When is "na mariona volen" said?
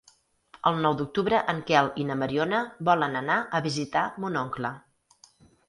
2.09-3.21